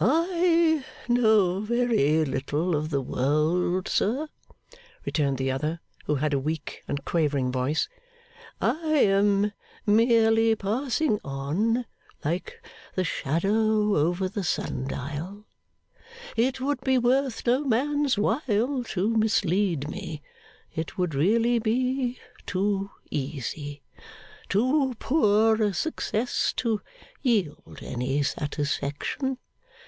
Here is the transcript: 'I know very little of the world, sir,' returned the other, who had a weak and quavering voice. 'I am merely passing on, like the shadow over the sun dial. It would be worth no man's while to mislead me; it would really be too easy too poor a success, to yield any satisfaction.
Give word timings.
'I 0.00 0.84
know 1.08 1.58
very 1.58 2.24
little 2.24 2.76
of 2.76 2.90
the 2.90 3.00
world, 3.00 3.88
sir,' 3.88 4.28
returned 5.04 5.38
the 5.38 5.50
other, 5.50 5.80
who 6.04 6.14
had 6.14 6.32
a 6.32 6.38
weak 6.38 6.84
and 6.86 7.04
quavering 7.04 7.50
voice. 7.50 7.88
'I 8.60 8.76
am 8.76 9.52
merely 9.84 10.54
passing 10.54 11.18
on, 11.24 11.84
like 12.24 12.62
the 12.94 13.02
shadow 13.02 13.96
over 13.96 14.28
the 14.28 14.44
sun 14.44 14.86
dial. 14.86 15.46
It 16.36 16.60
would 16.60 16.82
be 16.82 16.96
worth 16.96 17.44
no 17.44 17.64
man's 17.64 18.16
while 18.16 18.84
to 18.90 19.16
mislead 19.16 19.88
me; 19.90 20.22
it 20.72 20.96
would 20.96 21.12
really 21.12 21.58
be 21.58 22.20
too 22.46 22.92
easy 23.10 23.82
too 24.48 24.94
poor 25.00 25.60
a 25.60 25.74
success, 25.74 26.52
to 26.58 26.82
yield 27.20 27.80
any 27.82 28.22
satisfaction. 28.22 29.38